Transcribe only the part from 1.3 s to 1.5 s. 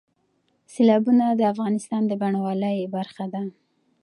د